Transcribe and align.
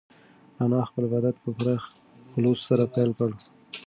انا 0.63 0.79
خپل 0.89 1.03
عبادت 1.07 1.35
په 1.43 1.49
پوره 1.55 1.75
خلوص 2.31 2.59
سره 2.67 2.83
پیل 2.93 3.11
کړ. 3.19 3.29